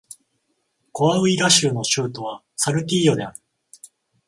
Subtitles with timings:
[0.91, 3.39] コアウイラ州の州都はサルティーヨである